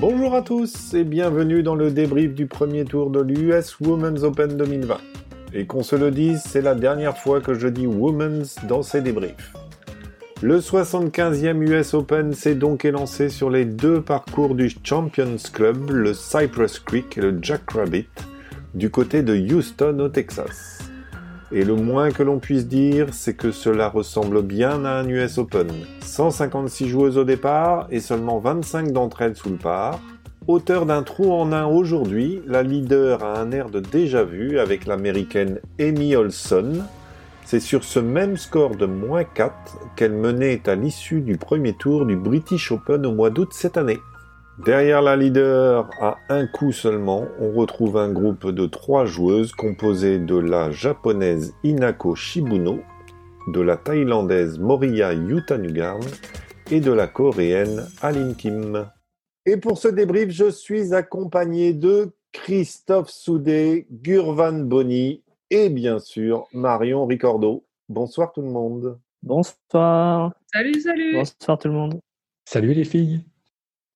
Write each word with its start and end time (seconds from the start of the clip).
Bonjour 0.00 0.34
à 0.34 0.42
tous 0.42 0.94
et 0.94 1.04
bienvenue 1.04 1.62
dans 1.62 1.74
le 1.74 1.90
débrief 1.90 2.34
du 2.34 2.46
premier 2.46 2.84
tour 2.84 3.10
de 3.10 3.20
l'US 3.20 3.78
Women's 3.80 4.22
Open 4.22 4.56
2020. 4.56 4.98
Et 5.52 5.66
qu'on 5.66 5.82
se 5.82 5.96
le 5.96 6.10
dise, 6.10 6.42
c'est 6.44 6.60
la 6.60 6.74
dernière 6.74 7.16
fois 7.16 7.40
que 7.40 7.54
je 7.54 7.68
dis 7.68 7.86
Women's 7.86 8.56
dans 8.66 8.82
ces 8.82 9.00
débriefs. 9.00 9.52
Le 10.42 10.58
75e 10.58 11.62
US 11.62 11.94
Open 11.94 12.34
s'est 12.34 12.56
donc 12.56 12.84
élancé 12.84 13.28
sur 13.28 13.48
les 13.48 13.64
deux 13.64 14.02
parcours 14.02 14.54
du 14.54 14.70
Champions 14.82 15.36
Club, 15.52 15.90
le 15.90 16.12
Cypress 16.12 16.80
Creek 16.80 17.16
et 17.16 17.20
le 17.20 17.38
Jack 17.40 17.70
Rabbit, 17.70 18.08
du 18.74 18.90
côté 18.90 19.22
de 19.22 19.34
Houston 19.34 19.98
au 20.00 20.08
Texas. 20.08 20.73
Et 21.56 21.62
le 21.62 21.76
moins 21.76 22.10
que 22.10 22.24
l'on 22.24 22.40
puisse 22.40 22.66
dire, 22.66 23.14
c'est 23.14 23.34
que 23.34 23.52
cela 23.52 23.88
ressemble 23.88 24.42
bien 24.42 24.84
à 24.84 24.98
un 24.98 25.08
US 25.08 25.38
Open. 25.38 25.68
156 26.00 26.88
joueuses 26.88 27.16
au 27.16 27.22
départ 27.22 27.86
et 27.92 28.00
seulement 28.00 28.40
25 28.40 28.90
d'entre 28.90 29.22
elles 29.22 29.36
sous 29.36 29.50
le 29.50 29.56
par. 29.56 30.00
Auteur 30.48 30.84
d'un 30.84 31.04
trou 31.04 31.32
en 31.32 31.52
un 31.52 31.64
aujourd'hui, 31.64 32.42
la 32.48 32.64
leader 32.64 33.22
a 33.22 33.38
un 33.38 33.52
air 33.52 33.70
de 33.70 33.78
déjà 33.78 34.24
vu 34.24 34.58
avec 34.58 34.84
l'américaine 34.84 35.60
Amy 35.78 36.16
Olson. 36.16 36.82
C'est 37.44 37.60
sur 37.60 37.84
ce 37.84 38.00
même 38.00 38.36
score 38.36 38.74
de 38.74 38.86
moins 38.86 39.22
4 39.22 39.54
qu'elle 39.94 40.12
menait 40.12 40.68
à 40.68 40.74
l'issue 40.74 41.20
du 41.20 41.36
premier 41.36 41.72
tour 41.74 42.04
du 42.04 42.16
British 42.16 42.72
Open 42.72 43.06
au 43.06 43.14
mois 43.14 43.30
d'août 43.30 43.50
cette 43.52 43.76
année. 43.76 44.00
Derrière 44.58 45.02
la 45.02 45.16
leader, 45.16 45.90
à 46.00 46.18
un 46.28 46.46
coup 46.46 46.70
seulement, 46.70 47.26
on 47.40 47.52
retrouve 47.52 47.96
un 47.96 48.12
groupe 48.12 48.48
de 48.48 48.66
trois 48.66 49.04
joueuses 49.04 49.50
composé 49.50 50.20
de 50.20 50.36
la 50.36 50.70
japonaise 50.70 51.54
Inako 51.64 52.14
Shibuno, 52.14 52.78
de 53.48 53.60
la 53.60 53.76
thaïlandaise 53.76 54.60
Moriya 54.60 55.12
Yutanugarn 55.12 56.06
et 56.70 56.80
de 56.80 56.92
la 56.92 57.08
coréenne 57.08 57.84
Alim 58.00 58.36
Kim. 58.36 58.88
Et 59.44 59.56
pour 59.56 59.76
ce 59.76 59.88
débrief, 59.88 60.30
je 60.30 60.48
suis 60.50 60.94
accompagné 60.94 61.72
de 61.72 62.12
Christophe 62.32 63.10
Soudé, 63.10 63.88
Gurvan 63.90 64.60
Boni 64.60 65.24
et 65.50 65.68
bien 65.68 65.98
sûr 65.98 66.46
Marion 66.52 67.06
Ricordo. 67.06 67.64
Bonsoir 67.88 68.32
tout 68.32 68.42
le 68.42 68.50
monde. 68.50 69.00
Bonsoir. 69.20 70.32
Salut, 70.52 70.80
salut. 70.80 71.14
Bonsoir 71.14 71.58
tout 71.58 71.68
le 71.68 71.74
monde. 71.74 72.00
Salut 72.44 72.72
les 72.72 72.84
filles. 72.84 73.24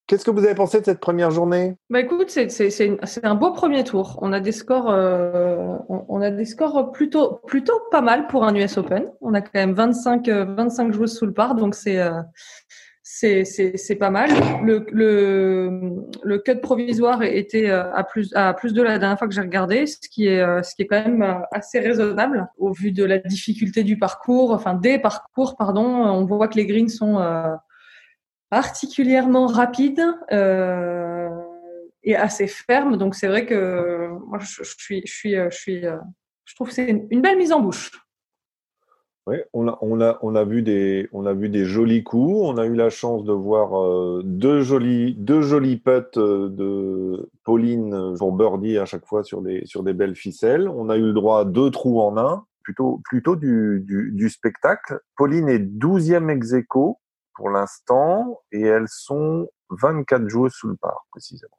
Qu'est-ce 0.09 0.25
que 0.25 0.31
vous 0.31 0.43
avez 0.43 0.55
pensé 0.55 0.81
de 0.81 0.87
cette 0.87 1.01
première 1.01 1.31
journée? 1.31 1.77
Bah 1.91 2.01
écoute, 2.01 2.31
c'est 2.31 3.25
un 3.25 3.35
beau 3.35 3.53
premier 3.53 3.85
tour. 3.85 4.19
On 4.23 4.33
a 4.33 4.41
des 4.41 4.53
scores, 4.53 4.89
euh, 4.91 5.77
on, 5.91 6.23
a 6.23 6.31
des 6.31 6.47
scores 6.47 6.93
plutôt, 6.93 7.43
plutôt 7.47 7.79
pas 7.91 8.01
mal 8.01 8.27
pour 8.27 8.45
un 8.45 8.55
US 8.55 8.79
Open. 8.79 9.13
On 9.21 9.35
a 9.35 9.43
quand 9.43 9.51
même 9.53 9.75
25, 9.75 10.27
25 10.27 10.89
euh, 10.89 10.93
joueuses 10.93 11.15
sous 11.15 11.27
le 11.27 11.35
par, 11.35 11.55
donc 11.55 11.75
c'est 11.75 12.01
euh, 12.01 12.23
c'est 13.03 13.99
pas 14.01 14.09
mal. 14.09 14.31
Le, 14.65 14.87
le, 14.91 15.91
le 16.23 16.39
cut 16.39 16.57
provisoire 16.57 17.23
était 17.23 17.69
à 17.69 18.03
plus 18.03 18.33
à 18.35 18.55
plus 18.55 18.73
de 18.73 18.81
la 18.83 18.99
dernière 18.99 19.19
fois 19.19 19.29
que 19.29 19.35
j'ai 19.35 19.43
regardé, 19.43 19.87
ce 19.87 20.09
qui 20.09 20.27
est 20.27 20.43
ce 20.63 20.75
qui 20.75 20.83
est 20.83 20.87
quand 20.87 21.05
même 21.05 21.43
assez 21.53 21.81
raisonnable 21.81 22.49
au 22.57 22.73
vu 22.73 22.93
de 22.93 23.05
la 23.05 23.19
difficulté 23.19 23.83
du 23.83 23.99
parcours, 23.99 24.53
enfin 24.53 24.73
des 24.73 24.99
parcours, 24.99 25.57
pardon. 25.57 25.85
On 25.85 26.25
voit 26.25 26.49
que 26.49 26.57
les 26.57 26.67
greens 26.67 26.89
sont 26.89 27.19
particulièrement 28.51 29.47
rapide 29.47 30.03
euh, 30.33 31.29
et 32.03 32.17
assez 32.17 32.47
ferme. 32.47 32.97
Donc 32.97 33.15
c'est 33.15 33.29
vrai 33.29 33.47
que 33.47 34.09
moi 34.27 34.39
je, 34.39 34.63
suis, 34.65 35.03
je 35.05 35.13
suis, 35.13 35.35
je 35.35 35.57
suis, 35.57 35.87
euh, 35.87 35.99
je 36.45 36.55
trouve 36.55 36.69
que 36.69 36.75
c'est 36.75 36.89
une, 36.89 37.23
belle 37.23 37.39
mise 37.39 37.53
en 37.53 37.61
bouche. 37.61 37.91
Oui, 39.27 39.37
on 39.53 39.69
a, 39.69 39.77
on 39.83 40.01
a, 40.01 40.19
on 40.23 40.35
a 40.35 40.45
vu 40.45 40.63
des, 40.63 41.07
on 41.13 41.27
a 41.27 41.35
vu 41.35 41.51
des 41.51 41.67
jolis 41.67 42.03
coups. 42.03 42.41
On 42.45 42.57
a 42.57 42.65
eu 42.65 42.75
la 42.75 42.89
chance 42.89 43.25
de 43.25 43.33
voir 43.33 43.79
euh, 43.79 44.23
deux 44.25 44.63
jolis, 44.63 45.15
deux 45.19 45.43
jolis 45.43 45.77
putts 45.77 46.19
de 46.19 47.29
Pauline 47.45 48.15
pour 48.19 48.33
birdie 48.33 48.79
à 48.79 48.87
chaque 48.87 49.05
fois 49.05 49.23
sur 49.23 49.43
des, 49.43 49.67
sur 49.67 49.83
des 49.83 49.93
belles 49.93 50.17
ficelles. 50.17 50.67
On 50.67 50.89
a 50.89 50.97
eu 50.97 51.03
le 51.03 51.13
droit 51.13 51.41
à 51.41 51.45
deux 51.45 51.71
trous 51.71 52.01
en 52.01 52.17
un, 52.17 52.47
plutôt, 52.63 53.03
plutôt 53.05 53.37
du, 53.37 53.85
du, 53.87 54.13
du 54.13 54.31
spectacle. 54.31 54.99
Pauline 55.19 55.51
est 55.51 55.59
12e 55.59 56.31
ex 56.31 56.55
aequo 56.55 56.99
pour 57.39 57.51
l'instant 57.51 58.41
et 58.53 58.61
elles 58.61 58.89
sont 58.89 59.49
24 59.71 60.29
joueuses 60.29 60.53
sous 60.53 60.69
le 60.69 60.77
par, 60.77 61.07
précisément. 61.13 61.57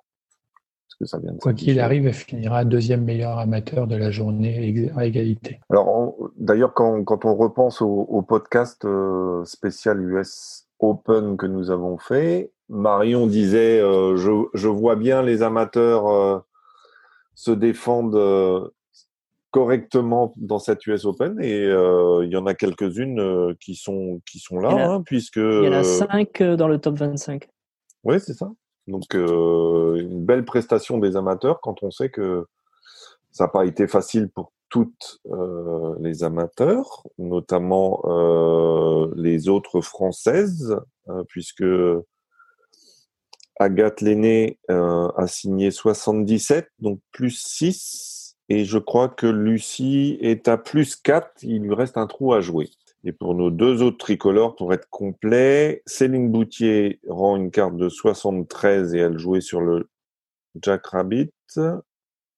que 0.99 1.05
ça 1.05 1.17
vient 1.19 1.33
Quoi 1.41 1.53
qu'il 1.53 1.79
arrive, 1.79 2.05
elle 2.05 2.13
finira 2.13 2.65
deuxième 2.65 3.05
meilleur 3.05 3.39
amateur 3.39 3.87
de 3.87 3.95
la 3.95 4.11
journée 4.11 4.91
à 4.97 5.05
égalité. 5.05 5.61
Alors, 5.69 6.15
d'ailleurs, 6.35 6.73
quand, 6.73 7.03
quand, 7.05 7.23
on 7.23 7.33
repense 7.33 7.81
au, 7.81 8.21
podcast 8.27 8.83
euh, 8.83 9.45
spécial 9.45 10.01
US 10.01 10.67
Open 10.79 11.37
que 11.37 11.45
nous 11.45 11.71
avons 11.71 11.97
fait, 11.97 12.51
Marion 12.67 13.25
disait 13.25 13.79
euh, 13.79 14.17
je, 14.17 14.31
je, 14.53 14.67
vois 14.67 14.97
bien 14.97 15.21
les 15.21 15.41
amateurs 15.41 16.09
euh, 16.09 16.39
se 17.35 17.51
défendre 17.51 18.73
correctement 19.51 20.33
dans 20.37 20.59
cette 20.59 20.85
US 20.87 21.05
Open 21.05 21.41
et 21.41 21.65
euh, 21.65 22.23
il 22.23 22.31
y 22.31 22.37
en 22.37 22.45
a 22.45 22.53
quelques-unes 22.53 23.19
euh, 23.19 23.53
qui 23.59 23.75
sont 23.75 24.21
qui 24.29 24.39
sont 24.39 24.59
là, 24.59 24.69
hein, 24.69 25.01
puisque 25.03 25.37
il 25.37 25.63
y 25.63 25.69
en 25.69 25.73
a 25.73 25.83
cinq 25.83 26.41
euh, 26.41 26.55
dans 26.55 26.67
le 26.67 26.79
top 26.79 26.97
25. 26.97 27.47
Oui, 28.03 28.19
c'est 28.19 28.33
ça. 28.33 28.51
Donc 28.87 29.13
une 29.13 30.25
belle 30.25 30.45
prestation 30.45 30.97
des 30.97 31.15
amateurs 31.15 31.61
quand 31.61 31.83
on 31.83 31.91
sait 31.91 32.09
que 32.09 32.47
ça 33.31 33.43
n'a 33.43 33.47
pas 33.49 33.65
été 33.65 33.87
facile 33.87 34.29
pour 34.29 34.51
toutes 34.69 35.19
les 35.99 36.23
amateurs, 36.23 37.03
notamment 37.19 38.01
les 39.15 39.47
autres 39.47 39.81
françaises, 39.81 40.75
hein, 41.07 41.23
puisque 41.27 41.63
Agathe 43.59 44.01
Lenné 44.01 44.57
a 44.69 45.27
signé 45.27 45.69
77, 45.69 46.67
donc 46.79 46.99
plus 47.11 47.37
6 47.37 48.18
et 48.49 48.65
je 48.65 48.79
crois 48.79 49.09
que 49.09 49.27
Lucie 49.27 50.17
est 50.21 50.47
à 50.47 50.57
plus 50.57 50.95
4. 50.95 51.43
Il 51.43 51.61
lui 51.61 51.75
reste 51.75 51.97
un 51.97 52.07
trou 52.07 52.33
à 52.33 52.41
jouer. 52.41 52.69
Et 53.03 53.11
pour 53.11 53.35
nos 53.35 53.51
deux 53.51 53.81
autres 53.81 53.97
tricolores, 53.97 54.55
pour 54.55 54.73
être 54.73 54.89
complet, 54.89 55.83
Céline 55.85 56.31
Boutier 56.31 56.99
rend 57.07 57.37
une 57.37 57.51
carte 57.51 57.77
de 57.77 57.87
73 57.87 58.93
et 58.93 58.97
elle 58.97 59.17
jouait 59.17 59.41
sur 59.41 59.61
le 59.61 59.89
Jack 60.61 60.87
Rabbit, 60.87 61.31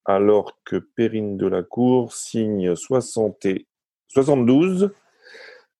alors 0.06 0.60
que 0.66 0.76
Perrine 0.76 1.38
Delacour 1.38 2.14
signe 2.14 2.76
60 2.76 3.46
et 3.46 3.66
72. 4.10 4.92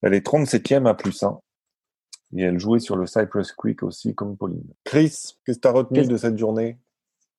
Elle 0.02 0.14
est 0.16 0.26
37e 0.26 0.88
à 0.88 0.96
plus 0.96 1.22
1. 1.22 1.40
Et 2.38 2.44
elle 2.44 2.60
jouait 2.60 2.80
sur 2.80 2.96
le 2.96 3.06
Cypress 3.06 3.52
Creek 3.52 3.84
aussi, 3.84 4.16
comme 4.16 4.38
Pauline. 4.38 4.74
Chris, 4.86 5.36
qu'est-ce 5.46 5.58
que 5.58 5.62
tu 5.62 5.68
as 5.68 5.72
retenu 5.72 6.08
de 6.08 6.18
cette 6.18 6.38
journée? 6.38 6.78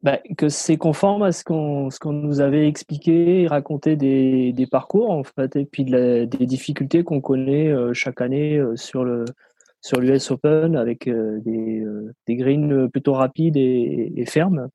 Bah, 0.02 0.18
que 0.36 0.48
c'est 0.48 0.76
conforme 0.76 1.22
à 1.22 1.30
ce 1.30 1.44
qu'on 1.44 1.88
ce 1.90 2.00
qu'on 2.00 2.12
nous 2.12 2.40
avait 2.40 2.66
expliqué, 2.66 3.46
raconté 3.46 3.94
des, 3.94 4.52
des 4.52 4.66
parcours 4.66 5.10
en 5.10 5.22
fait, 5.22 5.54
et 5.54 5.64
puis 5.64 5.84
des 5.84 6.26
difficultés 6.26 7.04
qu'on 7.04 7.20
connaît 7.20 7.68
euh, 7.68 7.94
chaque 7.94 8.20
année 8.20 8.56
euh, 8.56 8.74
sur 8.76 9.04
le 9.04 9.24
sur 9.80 10.00
l'US 10.00 10.30
Open 10.32 10.76
avec 10.76 11.06
euh, 11.06 11.38
des, 11.40 11.84
des 12.26 12.36
greens 12.36 12.88
plutôt 12.90 13.12
rapides 13.14 13.56
et, 13.56 14.12
et 14.16 14.26
fermes. 14.26 14.68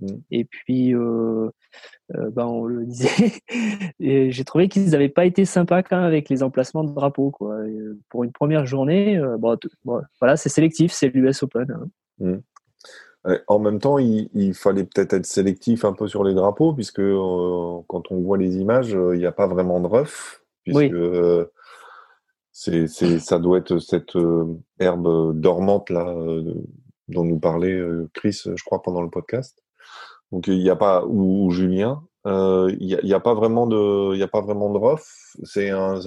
Mmh. 0.00 0.06
Et 0.30 0.44
puis, 0.44 0.94
bah, 2.32 2.46
on 2.48 2.64
le 2.64 2.84
disait, 2.84 3.32
j'ai 4.00 4.44
trouvé 4.44 4.68
qu'ils 4.68 4.90
n'avaient 4.90 5.08
pas 5.08 5.24
été 5.24 5.44
sympas 5.44 5.82
quand 5.82 5.96
même 5.96 6.06
avec 6.06 6.28
les 6.28 6.42
emplacements 6.42 6.84
de 6.84 6.92
drapeaux. 6.92 7.30
Quoi. 7.30 7.58
pour 8.08 8.24
une 8.24 8.32
première 8.32 8.66
journée, 8.66 9.20
bon, 9.38 9.56
voilà, 10.18 10.36
c'est 10.36 10.48
sélectif, 10.48 10.92
c'est 10.92 11.08
l'US 11.08 11.42
Open. 11.42 11.70
Hein. 11.70 11.88
Mmh. 12.18 12.38
En 13.46 13.58
même 13.58 13.78
temps, 13.78 13.98
il, 13.98 14.54
fallait 14.54 14.84
peut-être 14.84 15.14
être 15.14 15.26
sélectif 15.26 15.86
un 15.86 15.94
peu 15.94 16.08
sur 16.08 16.24
les 16.24 16.34
drapeaux, 16.34 16.74
puisque 16.74 17.00
euh, 17.00 17.78
quand 17.88 18.10
on 18.10 18.20
voit 18.20 18.36
les 18.36 18.58
images, 18.58 18.94
euh, 18.94 19.16
il 19.16 19.18
n'y 19.18 19.26
a 19.26 19.32
pas 19.32 19.46
vraiment 19.46 19.80
de 19.80 19.86
ref, 19.86 20.42
puisque 20.62 20.92
euh, 20.92 21.50
c'est, 22.52 22.86
ça 22.86 23.38
doit 23.38 23.58
être 23.58 23.78
cette 23.78 24.12
herbe 24.78 25.38
dormante 25.40 25.90
là 25.90 26.14
dont 27.08 27.24
nous 27.24 27.38
parlait 27.38 27.82
Chris, 28.12 28.42
je 28.44 28.64
crois, 28.64 28.82
pendant 28.82 29.02
le 29.02 29.10
podcast. 29.10 29.58
Donc 30.30 30.46
il 30.46 30.58
n'y 30.58 30.70
a 30.70 30.76
pas 30.76 31.04
ou, 31.06 31.50
Julien, 31.50 32.02
il 32.26 33.00
n'y 33.02 33.14
a, 33.14 33.20
pas 33.20 33.34
vraiment 33.34 33.66
de, 33.66 34.14
il 34.14 34.22
a 34.22 34.28
pas 34.28 34.42
vraiment 34.42 34.70
de 34.70 34.78
ref. 34.78 35.34
C'est 35.44 35.70
un, 35.70 36.00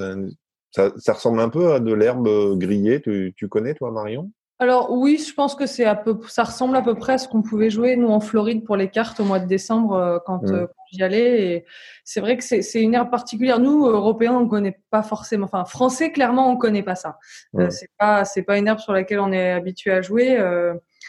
ça, 0.72 0.92
ça, 0.98 1.14
ressemble 1.14 1.40
un 1.40 1.50
peu 1.50 1.74
à 1.74 1.80
de 1.80 1.94
l'herbe 1.94 2.58
grillée. 2.58 3.02
Tu, 3.02 3.34
tu 3.36 3.50
connais 3.50 3.74
toi, 3.74 3.92
Marion? 3.92 4.32
Alors 4.60 4.92
oui, 4.92 5.18
je 5.20 5.34
pense 5.36 5.54
que 5.54 5.68
c'est 5.68 5.86
à 5.86 5.94
peu, 5.94 6.18
ça 6.28 6.44
ressemble 6.44 6.76
à 6.76 6.82
peu 6.82 6.96
près 6.96 7.14
à 7.14 7.18
ce 7.20 7.28
qu'on 7.28 7.44
pouvait 7.44 7.70
jouer 7.70 7.96
nous 7.96 8.08
en 8.08 8.20
Floride 8.20 8.64
pour 8.64 8.76
les 8.76 8.90
cartes 8.90 9.20
au 9.20 9.24
mois 9.24 9.40
de 9.40 9.46
décembre 9.46 9.94
euh, 9.94 10.18
quand, 10.26 10.44
euh, 10.46 10.66
j'y 10.92 11.04
allais. 11.04 11.44
Et 11.44 11.66
c'est 12.04 12.22
vrai 12.22 12.38
que 12.38 12.44
c'est 12.44 12.82
une 12.82 12.96
herbe 12.96 13.12
particulière. 13.12 13.60
Nous 13.60 13.86
Européens, 13.86 14.34
on 14.34 14.48
connaît 14.48 14.80
pas 14.90 15.04
forcément. 15.04 15.46
Enfin, 15.46 15.64
Français, 15.66 16.12
clairement, 16.12 16.50
on 16.50 16.58
connaît 16.58 16.82
pas 16.82 16.96
ça. 16.96 17.20
Euh, 17.56 17.70
c'est 17.70 17.90
pas 18.00 18.26
c'est 18.26 18.42
pas 18.42 18.58
une 18.58 18.68
herbe 18.68 18.80
sur 18.80 18.94
laquelle 18.94 19.20
on 19.20 19.32
est 19.32 19.52
habitué 19.52 19.92
à 19.92 20.02
jouer. 20.02 20.38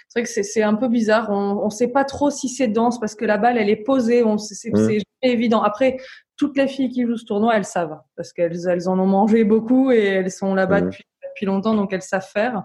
c'est 0.09 0.21
vrai 0.21 0.23
que 0.25 0.45
c'est 0.45 0.63
un 0.63 0.75
peu 0.75 0.89
bizarre. 0.89 1.31
On 1.31 1.65
ne 1.65 1.71
sait 1.71 1.89
pas 1.89 2.05
trop 2.05 2.29
si 2.29 2.51
c'est 2.51 2.69
dense 2.69 3.01
parce 3.01 3.15
que 3.15 3.25
la 3.25 3.39
balle 3.39 3.57
elle 3.57 3.71
est 3.71 3.77
posée. 3.77 4.25
On 4.25 4.37
c'est 4.37 4.71
mm. 4.71 5.01
évident. 5.23 5.63
Après, 5.63 5.97
toutes 6.37 6.59
les 6.59 6.69
filles 6.69 6.91
qui 6.91 7.07
jouent 7.07 7.17
ce 7.17 7.25
tournoi, 7.25 7.57
elles 7.57 7.65
savent 7.65 7.99
parce 8.15 8.35
qu'elles 8.35 8.69
elles 8.69 8.91
en 8.91 8.99
ont 8.99 9.07
mangé 9.07 9.45
beaucoup 9.45 9.91
et 9.91 10.05
elles 10.05 10.31
sont 10.31 10.55
là-bas 10.55 10.83
depuis, 10.83 11.05
longtemps, 11.47 11.75
donc 11.75 11.93
elles 11.93 12.03
savent 12.03 12.27
faire. 12.27 12.65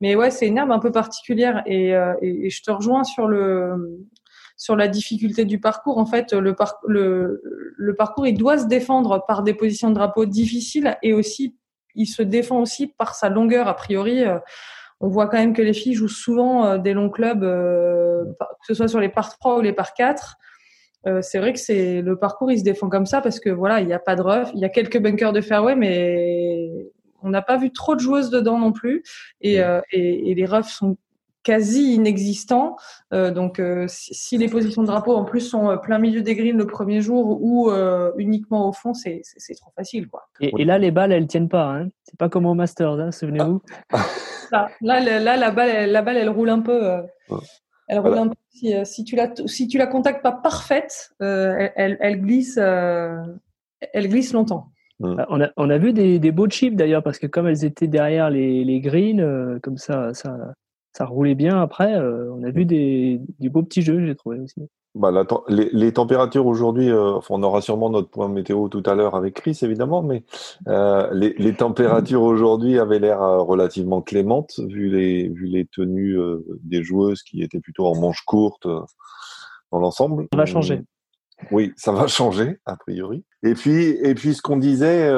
Mais 0.00 0.14
ouais, 0.14 0.30
c'est 0.30 0.48
une 0.48 0.58
herbe 0.58 0.72
un 0.72 0.78
peu 0.78 0.92
particulière 0.92 1.62
et, 1.66 1.94
euh, 1.94 2.14
je 2.22 2.62
te 2.62 2.70
rejoins 2.70 3.04
sur 3.04 3.28
le 3.28 4.06
sur 4.56 4.76
la 4.76 4.86
difficulté 4.86 5.44
du 5.44 5.58
parcours. 5.58 5.98
En 5.98 6.06
fait, 6.06 6.32
le, 6.32 6.54
le, 7.76 7.94
parcours, 7.96 8.26
il 8.26 8.36
doit 8.36 8.58
se 8.58 8.66
défendre 8.66 9.24
par 9.26 9.42
des 9.42 9.54
positions 9.54 9.88
de 9.88 9.94
drapeau 9.94 10.24
difficiles 10.24 10.96
et 11.02 11.12
aussi, 11.12 11.56
il 11.96 12.06
se 12.06 12.22
défend 12.22 12.60
aussi 12.60 12.86
par 12.86 13.16
sa 13.16 13.28
longueur. 13.28 13.66
A 13.66 13.74
priori, 13.74 14.24
euh, 14.24 14.38
on 15.00 15.08
voit 15.08 15.26
quand 15.26 15.38
même 15.38 15.52
que 15.52 15.62
les 15.62 15.72
filles 15.72 15.94
jouent 15.94 16.06
souvent 16.06 16.64
euh, 16.64 16.78
des 16.78 16.92
longs 16.92 17.10
clubs, 17.10 17.40
que 17.40 18.66
ce 18.66 18.74
soit 18.74 18.88
sur 18.88 19.00
les 19.00 19.08
par 19.08 19.36
3 19.36 19.58
ou 19.58 19.62
les 19.62 19.72
par 19.72 19.94
4. 19.94 20.38
Euh, 21.06 21.20
c'est 21.20 21.38
vrai 21.38 21.52
que 21.52 21.58
c'est 21.58 22.00
le 22.00 22.16
parcours, 22.16 22.52
il 22.52 22.58
se 22.58 22.64
défend 22.64 22.88
comme 22.88 23.06
ça 23.06 23.20
parce 23.20 23.40
que 23.40 23.50
voilà, 23.50 23.80
il 23.80 23.86
n'y 23.86 23.92
a 23.92 23.98
pas 23.98 24.14
de 24.14 24.22
rough, 24.22 24.50
il 24.54 24.60
y 24.60 24.64
a 24.64 24.68
quelques 24.68 25.00
bunkers 25.00 25.32
de 25.32 25.40
fairway, 25.40 25.74
mais 25.74 26.51
on 27.22 27.30
n'a 27.30 27.42
pas 27.42 27.56
vu 27.56 27.72
trop 27.72 27.94
de 27.94 28.00
joueuses 28.00 28.30
dedans 28.30 28.58
non 28.58 28.72
plus, 28.72 29.02
et, 29.40 29.60
euh, 29.60 29.80
et, 29.92 30.30
et 30.30 30.34
les 30.34 30.46
roughs 30.46 30.68
sont 30.68 30.96
quasi 31.42 31.94
inexistants. 31.94 32.76
Euh, 33.12 33.32
donc, 33.32 33.58
euh, 33.58 33.86
si, 33.88 34.38
les 34.38 34.48
positions 34.48 34.82
de 34.82 34.86
drapeau 34.86 35.14
en 35.16 35.24
plus 35.24 35.40
sont 35.40 35.76
plein 35.82 35.98
milieu 35.98 36.22
des 36.22 36.36
greens 36.36 36.56
le 36.56 36.66
premier 36.66 37.00
jour 37.00 37.38
ou 37.42 37.72
uniquement 38.16 38.68
au 38.68 38.72
fond, 38.72 38.94
c'est 38.94 39.22
trop 39.56 39.72
facile, 39.76 40.08
quoi. 40.08 40.28
Et, 40.40 40.64
là, 40.64 40.78
les 40.78 40.90
balles, 40.90 41.12
elles 41.12 41.26
tiennent 41.26 41.48
pas. 41.48 41.64
Hein. 41.64 41.88
C'est 42.04 42.18
pas 42.18 42.28
comme 42.28 42.46
au 42.46 42.54
Masters, 42.54 43.00
hein, 43.00 43.10
souvenez-vous. 43.10 43.60
là, 44.52 44.68
là, 44.80 45.00
là, 45.00 45.36
la 45.36 45.50
balle, 45.50 45.90
la 45.90 46.02
balle, 46.02 46.16
elle 46.16 46.30
roule 46.30 46.50
un 46.50 46.60
peu. 46.60 47.02
Elle 47.88 47.98
roule 47.98 48.18
un 48.18 48.28
peu 48.28 48.34
euh, 48.64 48.84
si, 48.84 49.04
tu 49.04 49.16
la 49.16 49.32
si 49.46 49.66
tu 49.66 49.78
la 49.78 49.86
contactes 49.86 50.22
pas 50.22 50.32
parfaite, 50.32 51.12
euh, 51.20 51.68
elle, 51.74 52.20
glisse 52.20 52.58
euh, 52.58 53.16
elle 53.92 54.08
glisse 54.08 54.32
longtemps. 54.32 54.68
Bah, 55.02 55.26
on 55.30 55.40
a, 55.40 55.50
on 55.56 55.70
a 55.70 55.78
vu 55.78 55.92
des, 55.92 56.32
beaux 56.32 56.48
chips 56.48 56.76
d'ailleurs 56.76 57.02
parce 57.02 57.18
que 57.18 57.26
comme 57.26 57.46
elles 57.46 57.64
étaient 57.64 57.88
derrière 57.88 58.30
les, 58.30 58.64
les 58.64 58.80
greens, 58.80 59.58
comme 59.62 59.76
ça, 59.76 60.14
ça, 60.14 60.36
ça 60.92 61.04
roulait 61.04 61.34
bien 61.34 61.60
après. 61.60 61.96
on 61.96 62.42
a 62.44 62.50
vu 62.50 62.64
des, 62.64 63.20
des 63.38 63.48
beaux 63.48 63.62
petits 63.62 63.82
jeux, 63.82 64.04
j'ai 64.04 64.14
trouvé 64.14 64.38
aussi. 64.40 64.68
Bah, 64.94 65.10
les, 65.48 65.70
les, 65.72 65.92
températures 65.92 66.44
aujourd'hui, 66.44 66.90
euh, 66.90 67.18
on 67.30 67.42
aura 67.42 67.62
sûrement 67.62 67.88
notre 67.88 68.10
point 68.10 68.28
météo 68.28 68.68
tout 68.68 68.82
à 68.84 68.94
l'heure 68.94 69.14
avec 69.14 69.32
Chris 69.32 69.58
évidemment, 69.62 70.02
mais 70.02 70.22
euh, 70.68 71.08
les, 71.14 71.34
les, 71.38 71.54
températures 71.54 72.20
aujourd'hui 72.20 72.78
avaient 72.78 72.98
l'air 72.98 73.22
euh, 73.22 73.38
relativement 73.38 74.02
clémentes 74.02 74.60
vu 74.68 74.90
les, 74.90 75.30
vu 75.30 75.46
les 75.46 75.64
tenues 75.64 76.18
euh, 76.18 76.44
des 76.62 76.82
joueuses 76.82 77.22
qui 77.22 77.42
étaient 77.42 77.60
plutôt 77.60 77.86
en 77.86 77.98
manches 77.98 78.22
courtes 78.26 78.66
dans 78.66 79.78
l'ensemble. 79.78 80.26
Ça 80.30 80.36
va 80.36 80.44
changer. 80.44 80.82
Oui, 81.50 81.72
ça 81.76 81.92
va 81.92 82.06
changer 82.06 82.58
a 82.66 82.76
priori. 82.76 83.24
Et 83.42 83.54
puis, 83.54 83.96
et 84.02 84.14
puis 84.14 84.34
ce 84.34 84.42
qu'on 84.42 84.56
disait 84.56 85.10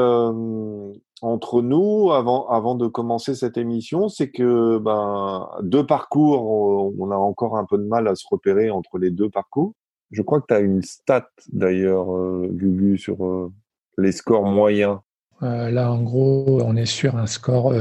entre 1.22 1.62
nous 1.62 2.12
avant, 2.12 2.74
de 2.74 2.86
commencer 2.86 3.34
cette 3.34 3.56
émission, 3.56 4.08
c'est 4.08 4.30
que 4.30 4.78
ben, 4.78 5.48
deux 5.62 5.86
parcours, 5.86 6.94
on 6.98 7.10
a 7.10 7.16
encore 7.16 7.56
un 7.56 7.64
peu 7.64 7.78
de 7.78 7.84
mal 7.84 8.08
à 8.08 8.14
se 8.14 8.26
repérer 8.30 8.70
entre 8.70 8.98
les 8.98 9.10
deux 9.10 9.30
parcours. 9.30 9.72
Je 10.10 10.22
crois 10.22 10.40
que 10.40 10.46
tu 10.48 10.54
as 10.54 10.60
une 10.60 10.82
stat 10.82 11.28
d'ailleurs, 11.52 12.14
euh, 12.14 12.48
Gugu, 12.50 12.98
sur 12.98 13.24
euh, 13.24 13.52
les 13.98 14.12
scores 14.12 14.44
moyens. 14.44 14.98
Euh, 15.42 15.70
là, 15.70 15.90
en 15.90 16.02
gros, 16.02 16.60
on 16.62 16.76
est 16.76 16.86
sur 16.86 17.16
un 17.16 17.26
score 17.26 17.74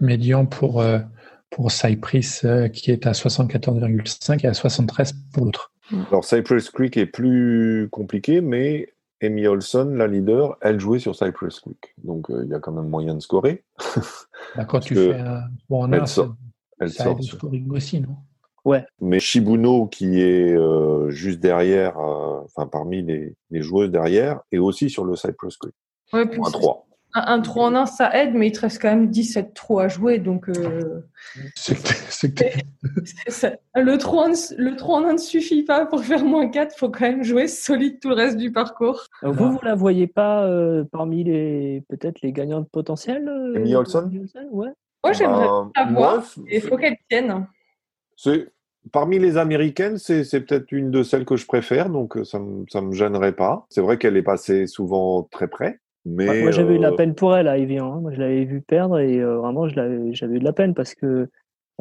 médian 0.00 0.46
pour, 0.46 0.82
pour 1.50 1.72
Cypress 1.72 2.46
qui 2.72 2.90
est 2.90 3.06
à 3.06 3.12
74,5 3.12 4.44
et 4.44 4.48
à 4.48 4.54
73 4.54 5.14
pour 5.32 5.44
l'autre. 5.44 5.72
Alors 6.08 6.24
Cypress 6.24 6.70
Creek 6.70 6.96
est 6.96 7.06
plus 7.06 7.88
compliqué, 7.90 8.40
mais 8.40 8.92
Amy 9.22 9.46
Olson, 9.46 9.92
la 9.94 10.06
leader, 10.06 10.56
elle 10.60 10.78
jouait 10.78 10.98
sur 10.98 11.16
Cypress 11.16 11.60
Creek. 11.60 11.94
Donc 12.04 12.30
euh, 12.30 12.42
il 12.44 12.50
y 12.50 12.54
a 12.54 12.60
quand 12.60 12.72
même 12.72 12.88
moyen 12.88 13.14
de 13.14 13.20
scorer. 13.20 13.64
Bah, 14.56 14.64
quand 14.64 14.80
tu 14.80 14.94
fais 14.94 15.14
un 15.14 15.42
bon 15.68 15.92
elle, 15.92 16.06
sort, 16.06 16.34
elle 16.80 16.90
sort 16.90 17.22
scoring 17.22 17.70
aussi, 17.70 18.00
non? 18.00 18.16
Ouais. 18.64 18.84
Mais 19.00 19.20
Shibuno, 19.20 19.86
qui 19.86 20.20
est 20.20 20.56
euh, 20.56 21.10
juste 21.10 21.40
derrière, 21.40 21.98
euh, 21.98 22.40
enfin 22.44 22.66
parmi 22.66 23.02
les, 23.02 23.34
les, 23.50 23.62
joueuses 23.62 23.90
derrière, 23.90 24.40
est 24.52 24.58
aussi 24.58 24.88
sur 24.88 25.04
le 25.04 25.16
Cypress 25.16 25.56
Creek. 25.58 25.74
Ouais, 26.12 26.26
puis 26.26 26.40
3. 26.40 26.87
Un, 27.14 27.40
trou 27.40 27.60
en 27.60 27.74
un, 27.74 27.86
ça 27.86 28.14
aide, 28.14 28.34
mais 28.34 28.48
il 28.48 28.52
te 28.52 28.60
reste 28.60 28.82
quand 28.82 28.90
même 28.90 29.08
17 29.08 29.54
trous 29.54 29.80
à 29.80 29.88
jouer. 29.88 30.18
Donc, 30.18 30.48
euh... 30.50 31.00
le, 33.74 33.96
trou 33.96 34.18
en, 34.18 34.28
le 34.28 34.76
trou 34.76 34.92
en 34.92 35.04
un 35.04 35.14
ne 35.14 35.18
suffit 35.18 35.62
pas 35.62 35.86
pour 35.86 36.04
faire 36.04 36.22
moins 36.24 36.48
4. 36.48 36.74
Il 36.74 36.78
faut 36.78 36.90
quand 36.90 37.06
même 37.06 37.24
jouer 37.24 37.48
solide 37.48 37.98
tout 38.00 38.10
le 38.10 38.14
reste 38.14 38.36
du 38.36 38.52
parcours. 38.52 39.06
vous, 39.22 39.52
vous 39.52 39.58
la 39.62 39.74
voyez 39.74 40.06
pas 40.06 40.44
euh, 40.44 40.84
parmi 40.92 41.24
les 41.24 41.82
peut-être 41.88 42.20
les 42.20 42.32
gagnantes 42.32 42.68
potentielles 42.70 43.26
euh, 43.26 43.56
Amy 43.56 43.74
Olson? 43.74 44.10
Ouais. 44.50 44.68
Moi, 45.02 45.12
j'aimerais 45.12 45.46
bah, 45.46 45.70
la 45.76 45.84
voir. 45.86 46.24
Il 46.50 46.60
faut 46.60 46.76
qu'elle 46.76 46.98
tienne. 47.08 47.46
Parmi 48.92 49.18
les 49.18 49.38
américaines, 49.38 49.98
c'est 49.98 50.40
peut-être 50.46 50.72
une 50.72 50.90
de 50.90 51.02
celles 51.02 51.24
que 51.24 51.36
je 51.36 51.46
préfère, 51.46 51.88
donc 51.88 52.18
ça 52.24 52.38
ne 52.38 52.80
me 52.80 52.92
gênerait 52.92 53.34
pas. 53.34 53.66
C'est 53.70 53.80
vrai 53.80 53.98
qu'elle 53.98 54.16
est 54.16 54.22
passée 54.22 54.66
souvent 54.66 55.22
très 55.30 55.48
près 55.48 55.80
moi, 56.04 56.50
j'avais 56.50 56.74
eu 56.74 56.78
de 56.78 56.82
la 56.82 56.90
euh, 56.90 56.96
peine 56.96 57.14
pour 57.14 57.36
elle 57.36 57.48
à 57.48 57.58
Evian. 57.58 57.92
Hein. 57.92 58.00
Moi, 58.00 58.12
je 58.12 58.20
l'avais 58.20 58.44
vu 58.44 58.60
perdre 58.60 58.98
et 58.98 59.18
euh, 59.18 59.38
vraiment, 59.38 59.68
j'avais 59.68 60.36
eu 60.36 60.38
de 60.38 60.44
la 60.44 60.52
peine 60.52 60.74
parce 60.74 60.94
que 60.94 61.28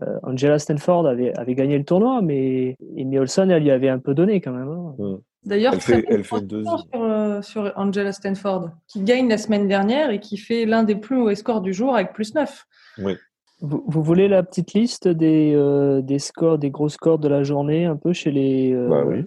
euh, 0.04 0.20
Angela 0.24 0.60
Stanford 0.60 1.08
avait, 1.08 1.34
avait 1.38 1.56
gagné 1.56 1.78
le 1.78 1.84
tournoi, 1.84 2.22
mais 2.22 2.76
Amy 2.98 3.18
Olson, 3.18 3.50
elle 3.50 3.64
lui 3.64 3.72
avait 3.72 3.90
un 3.90 4.00
peu 4.00 4.14
donné 4.14 4.42
quand 4.42 4.52
même. 4.52 4.70
Hein. 4.70 4.96
Mmh. 4.98 5.16
D'ailleurs, 5.46 5.74
elle 5.74 5.82
fait, 5.82 6.06
elle 6.10 6.24
fait 6.24 6.42
deux 6.42 6.64
sur, 6.64 7.44
sur, 7.44 7.74
Angela 7.78 8.12
Stanford, 8.12 8.70
qui 8.88 9.02
gagne 9.02 9.30
la 9.30 9.38
semaine 9.38 9.68
dernière 9.68 10.10
et 10.10 10.20
qui 10.20 10.38
fait 10.38 10.66
l'un 10.66 10.84
des 10.84 10.96
plus 10.96 11.22
hauts 11.22 11.34
scores 11.36 11.62
du 11.62 11.74
jour 11.74 11.96
avec 11.96 12.12
plus 12.12 12.36
9. 12.36 12.66
Oui. 13.00 13.16
Vous, 13.62 13.84
vous, 13.88 14.04
voulez 14.04 14.28
la 14.28 14.44
petite 14.44 14.74
liste 14.74 15.08
des, 15.08 15.56
des 16.04 16.20
scores, 16.20 16.60
des 16.60 16.70
gros 16.70 16.90
scores 16.90 17.18
de 17.18 17.30
la 17.30 17.44
journée, 17.44 17.86
un 17.86 17.96
peu 17.96 18.14
chez 18.14 18.30
les, 18.30 18.76
bah 18.76 19.04
oui. 19.06 19.24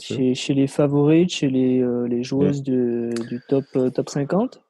Chez, 0.00 0.54
les 0.54 0.66
favoris, 0.66 1.28
chez 1.30 1.48
les, 1.48 1.80
euh, 1.80 2.06
les 2.08 2.22
joueuses 2.22 2.62
du 2.62 3.12
top, 3.48 3.64
euh, 3.76 3.90
top 3.90 4.08
50. 4.08 4.60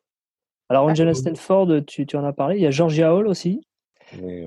Alors, 0.68 0.86
ah, 0.86 0.90
Angela 0.90 1.14
Stanford, 1.14 1.84
tu, 1.86 2.06
tu, 2.06 2.16
en 2.16 2.24
as 2.24 2.32
parlé. 2.32 2.56
Il 2.56 2.62
y 2.62 2.66
a 2.66 2.70
Georgia 2.70 3.14
Hall 3.14 3.26
aussi. 3.26 3.62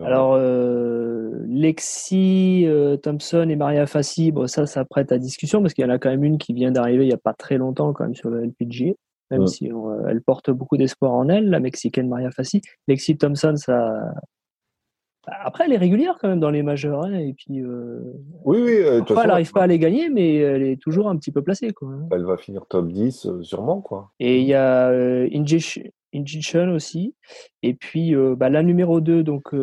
Alors, 0.03 0.33
euh, 0.35 1.31
Lexi 1.47 2.67
Thompson 3.03 3.47
et 3.49 3.55
Maria 3.55 3.85
Fassi, 3.85 4.31
bon, 4.31 4.47
ça, 4.47 4.65
ça 4.65 4.85
prête 4.85 5.11
à 5.11 5.17
discussion 5.17 5.61
parce 5.61 5.73
qu'il 5.73 5.83
y 5.83 5.87
en 5.87 5.91
a 5.91 5.99
quand 5.99 6.09
même 6.09 6.23
une 6.23 6.37
qui 6.37 6.53
vient 6.53 6.71
d'arriver 6.71 7.05
il 7.05 7.07
n'y 7.07 7.13
a 7.13 7.17
pas 7.17 7.33
très 7.33 7.57
longtemps 7.57 7.93
quand 7.93 8.03
même 8.03 8.15
sur 8.15 8.31
le 8.31 8.43
LPG, 8.43 8.95
même 9.29 9.45
si 9.45 9.69
elle 10.07 10.21
porte 10.21 10.49
beaucoup 10.49 10.77
d'espoir 10.77 11.13
en 11.13 11.29
elle, 11.29 11.49
la 11.49 11.59
Mexicaine 11.59 12.07
Maria 12.07 12.31
Fassi. 12.31 12.61
Lexi 12.87 13.17
Thompson, 13.17 13.55
ça, 13.55 13.93
après, 15.27 15.65
elle 15.65 15.73
est 15.73 15.77
régulière 15.77 16.17
quand 16.19 16.27
même 16.27 16.39
dans 16.39 16.49
les 16.49 16.63
majeurs. 16.63 17.03
Hein, 17.03 17.13
et 17.13 17.33
puis, 17.33 17.61
euh... 17.61 17.99
Oui, 18.43 18.59
oui. 18.61 18.75
Euh, 18.77 19.01
elle 19.07 19.27
n'arrive 19.27 19.51
pas 19.51 19.63
à 19.63 19.67
les 19.67 19.77
gagner, 19.77 20.09
mais 20.09 20.35
elle 20.37 20.63
est 20.63 20.81
toujours 20.81 21.09
un 21.09 21.17
petit 21.17 21.31
peu 21.31 21.43
placée. 21.43 21.71
Quoi. 21.73 21.89
Hein. 21.89 22.07
Elle 22.11 22.25
va 22.25 22.37
finir 22.37 22.65
top 22.67 22.87
10, 22.87 23.27
euh, 23.27 23.43
sûrement. 23.43 23.81
Quoi. 23.81 24.11
Et 24.19 24.39
il 24.39 24.47
y 24.47 24.55
a 24.55 24.89
euh, 24.89 25.29
Injection 26.13 26.73
aussi. 26.73 27.15
Et 27.61 27.73
puis, 27.73 28.13
bah, 28.35 28.49
la 28.49 28.63
numéro 28.63 28.99
2, 28.99 29.23
donc, 29.23 29.55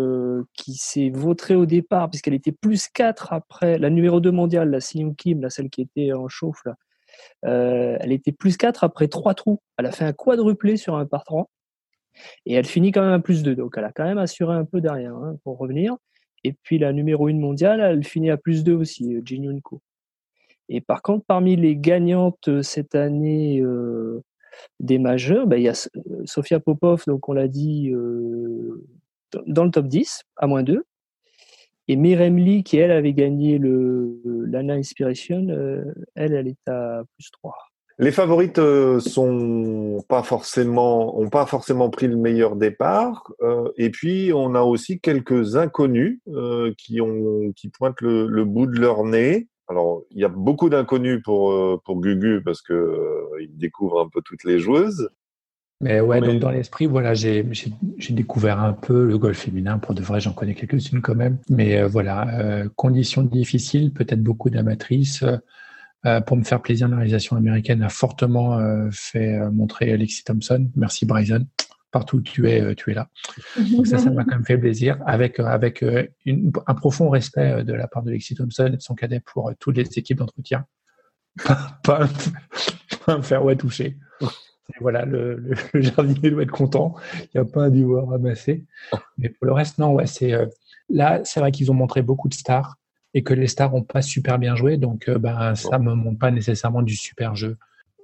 qui 0.55 0.75
s'est 0.75 1.11
vautrée 1.11 1.55
au 1.55 1.67
départ, 1.67 2.09
puisqu'elle 2.09 2.35
était 2.35 2.53
plus 2.53 2.89
4 2.89 3.35
après. 3.35 3.79
La 3.79 3.91
numéro 3.91 4.21
2 4.21 4.31
mondiale, 4.31 4.71
la 4.71 4.81
Seung 4.81 5.15
Kim, 5.15 5.43
la 5.43 5.51
celle 5.51 5.69
qui 5.69 5.83
était 5.83 6.15
en 6.15 6.29
chauffe, 6.29 6.63
là, 6.65 6.77
elle 7.43 8.13
était 8.13 8.33
plus 8.33 8.57
4 8.57 8.83
après 8.83 9.09
3 9.09 9.35
trous. 9.35 9.61
Elle 9.77 9.85
a 9.85 9.93
fait 9.93 10.07
un 10.07 10.15
quadruplé 10.15 10.79
sur 10.79 10.97
un 10.97 11.05
par 11.05 11.25
3. 11.25 11.51
Et 12.47 12.55
elle 12.55 12.67
finit 12.67 12.93
quand 12.93 13.03
même 13.03 13.13
à 13.13 13.21
plus 13.21 13.43
2. 13.43 13.55
Donc 13.55 13.75
elle 13.77 13.85
a 13.85 13.93
quand 13.93 14.05
même 14.05 14.19
assuré 14.19 14.55
un 14.55 14.65
peu 14.65 14.81
derrière 14.81 15.15
hein, 15.15 15.37
pour 15.45 15.59
revenir. 15.59 15.97
Et 16.45 16.53
puis 16.53 16.79
la 16.79 16.93
numéro 16.93 17.29
1 17.29 17.35
mondiale, 17.35 17.81
elle 17.81 18.05
finit 18.05 18.31
à 18.31 18.37
plus 18.37 18.65
2 18.65 18.75
aussi, 18.75 19.15
euh, 19.15 19.23
Jin 19.25 19.45
Yunko. 19.45 19.81
Et 20.69 20.81
par 20.81 21.03
contre, 21.03 21.25
parmi 21.27 21.57
les 21.57 21.77
gagnantes 21.77 22.49
euh, 22.49 22.63
cette 22.63 22.95
année 22.95 23.61
euh, 23.61 24.23
des 24.81 24.99
majeurs, 24.99 25.47
ben, 25.47 25.57
il 25.57 25.65
y 25.65 25.69
a 25.69 25.89
Sofia 26.25 26.61
Popov, 26.61 27.05
donc 27.07 27.29
on 27.29 27.33
l'a 27.33 27.49
dit, 27.49 27.93
dans 29.47 29.65
le 29.65 29.71
top 29.71 29.87
10, 29.87 30.23
à 30.37 30.47
moins 30.47 30.63
2. 30.63 30.85
Et 31.87 31.97
Mirem 31.97 32.37
Lee, 32.37 32.65
qui 32.65 32.77
elle 32.77 32.91
avait 32.91 33.15
gagné 33.15 33.59
le 33.59 34.21
l'Anna 34.47 34.75
Inspiration, 34.75 35.47
elle, 36.17 36.35
elle 36.35 36.49
est 36.49 36.69
à 36.69 37.05
plus 37.17 37.31
3. 37.31 37.55
Les 38.01 38.13
favorites 38.13 38.61
euh, 38.61 39.01
sont 39.01 40.05
pas 40.09 40.23
forcément, 40.23 41.19
ont 41.19 41.29
pas 41.29 41.47
forcément 41.47 41.91
pris 41.91 42.07
le 42.07 42.17
meilleur 42.17 42.55
départ. 42.55 43.33
Euh, 43.43 43.71
et 43.77 43.91
puis 43.91 44.33
on 44.33 44.55
a 44.55 44.61
aussi 44.63 45.01
quelques 45.01 45.57
inconnus 45.57 46.21
euh, 46.29 46.73
qui 46.79 47.01
ont, 47.01 47.53
qui 47.57 47.69
pointent 47.69 48.01
le, 48.01 48.45
bout 48.45 48.67
de 48.67 48.79
leur 48.79 49.05
nez. 49.05 49.49
Alors 49.67 50.05
il 50.13 50.21
y 50.21 50.25
a 50.25 50.29
beaucoup 50.29 50.69
d'inconnus 50.69 51.21
pour 51.25 51.83
pour 51.83 52.01
Gugu 52.01 52.41
parce 52.43 52.63
que 52.63 53.21
il 53.41 53.59
découvre 53.59 54.01
un 54.01 54.09
peu 54.09 54.23
toutes 54.25 54.45
les 54.45 54.61
joueuses. 54.61 55.11
Mais 55.81 56.01
ouais, 56.01 56.21
donc 56.21 56.41
dans 56.41 56.51
l'esprit, 56.51 56.87
voilà, 56.87 57.15
j'ai 57.15 57.45
découvert 58.11 58.61
un 58.61 58.73
peu 58.73 59.05
le 59.05 59.19
golf 59.19 59.39
féminin. 59.39 59.79
Pour 59.79 59.95
de 59.95 60.03
vrai, 60.03 60.21
j'en 60.21 60.33
connais 60.33 60.55
quelques-unes 60.55 61.03
quand 61.03 61.15
même. 61.15 61.39
Mais 61.51 61.83
voilà, 61.83 62.65
conditions 62.77 63.23
difficiles, 63.23 63.93
peut-être 63.93 64.23
beaucoup 64.23 64.51
d'amatrices. 64.51 65.23
Pour 66.27 66.37
me 66.37 66.45
faire 66.45 66.63
plaisir, 66.63 66.89
la 66.89 66.97
réalisation 66.97 67.37
américaine 67.37 67.83
a 67.83 67.89
fortement 67.89 68.59
fait 68.93 69.39
montrer 69.51 69.93
Alexis 69.93 70.25
Thompson. 70.25 70.71
Merci 70.77 71.07
Bryson 71.07 71.47
partout 71.91 72.19
où 72.19 72.21
tu 72.21 72.49
es, 72.51 72.75
tu 72.75 72.91
es 72.91 72.95
là. 72.95 73.09
Donc 73.73 73.87
ça, 73.87 73.99
ça 73.99 74.11
m'a 74.11 74.25
quand 74.25 74.37
même 74.37 74.45
fait 74.45 74.59
plaisir, 74.59 74.99
avec, 75.07 75.41
avec 75.41 75.83
un 75.83 76.75
profond 76.75 77.09
respect 77.09 77.65
de 77.65 77.73
la 77.73 77.89
part 77.89 78.03
de 78.03 78.11
Lexi 78.11 78.35
Thompson 78.35 78.67
et 78.67 78.77
de 78.77 78.83
son 78.83 78.95
cadet 78.95 79.21
pour 79.21 79.51
toutes 79.59 79.77
les 79.77 79.87
équipes 79.99 80.19
d'entretien. 80.19 80.67
Pas, 81.85 82.09
pas, 83.05 83.17
me 83.17 83.23
faire 83.23 83.45
ouais 83.45 83.55
toucher. 83.55 83.97
voilà, 84.81 85.05
le, 85.05 85.37
le, 85.73 85.81
jardinier 85.81 86.33
doit 86.33 86.43
être 86.43 86.51
content. 86.51 86.97
Il 87.23 87.29
n'y 87.37 87.41
a 87.41 87.45
pas 87.45 87.63
un 87.63 87.71
duo 87.71 87.97
à 87.99 88.05
ramasser. 88.05 88.67
Mais 89.19 89.29
pour 89.29 89.47
le 89.47 89.53
reste, 89.53 89.79
non, 89.79 89.93
ouais, 89.93 90.07
c'est 90.07 90.35
là, 90.89 91.21
c'est 91.23 91.39
vrai 91.39 91.53
qu'ils 91.53 91.71
ont 91.71 91.75
montré 91.75 92.03
beaucoup 92.03 92.29
de 92.29 92.35
stars 92.35 92.77
et 93.15 93.23
que 93.23 93.35
les 93.35 93.47
stars 93.47 93.73
n'ont 93.73 93.83
pas 93.83 94.03
super 94.03 94.39
bien 94.39 94.55
joué, 94.55 94.77
donc 94.77 95.09
ben, 95.11 95.55
ça 95.55 95.79
ne 95.79 95.85
me 95.85 95.95
montre 95.95 96.19
pas 96.19 96.31
nécessairement 96.31 96.83
du 96.83 96.95
super 96.95 97.35
jeu. 97.35 97.57